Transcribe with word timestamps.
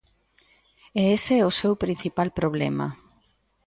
E 0.99 1.01
ese 1.17 1.33
é 1.41 1.43
o 1.45 1.55
seu 1.59 1.73
principal 1.83 2.29
problema. 2.39 2.87